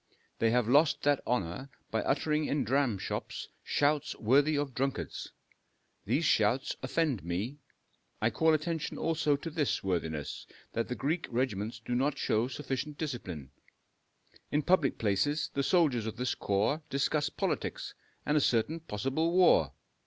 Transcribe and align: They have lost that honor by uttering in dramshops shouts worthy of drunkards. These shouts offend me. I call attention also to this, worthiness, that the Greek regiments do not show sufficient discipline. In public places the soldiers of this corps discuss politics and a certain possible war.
They 0.39 0.49
have 0.49 0.67
lost 0.67 1.03
that 1.03 1.21
honor 1.27 1.69
by 1.91 2.01
uttering 2.01 2.45
in 2.45 2.65
dramshops 2.65 3.49
shouts 3.63 4.15
worthy 4.15 4.57
of 4.57 4.73
drunkards. 4.73 5.31
These 6.05 6.25
shouts 6.25 6.75
offend 6.81 7.23
me. 7.23 7.59
I 8.19 8.31
call 8.31 8.55
attention 8.55 8.97
also 8.97 9.35
to 9.35 9.51
this, 9.51 9.83
worthiness, 9.83 10.47
that 10.73 10.87
the 10.87 10.95
Greek 10.95 11.27
regiments 11.29 11.79
do 11.85 11.93
not 11.93 12.17
show 12.17 12.47
sufficient 12.47 12.97
discipline. 12.97 13.51
In 14.49 14.63
public 14.63 14.97
places 14.97 15.51
the 15.53 15.61
soldiers 15.61 16.07
of 16.07 16.15
this 16.15 16.33
corps 16.33 16.81
discuss 16.89 17.29
politics 17.29 17.93
and 18.25 18.35
a 18.35 18.41
certain 18.41 18.79
possible 18.79 19.31
war. 19.31 19.71